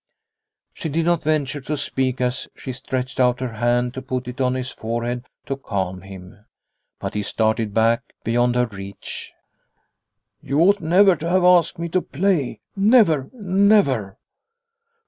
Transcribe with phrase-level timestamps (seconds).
[0.73, 4.41] She did not venture to speak as she stretched out her hand to put it
[4.41, 6.43] on his forehead to calm him,
[6.99, 9.31] but he started back beyond her reach."
[10.41, 14.17] You ought never to have asked me to play never never